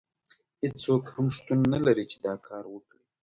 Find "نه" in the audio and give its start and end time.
1.73-1.79